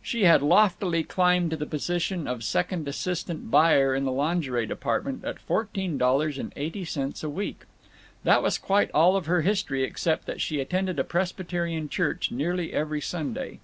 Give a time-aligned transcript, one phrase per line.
[0.00, 5.22] She had loftily climbed to the position of second assistant buyer in the lingerie department,
[5.22, 7.64] at fourteen dollars and eighty cents a week
[8.24, 12.72] That was quite all of her history except that she attended a Presbyterian church nearly
[12.72, 13.58] every Sunday.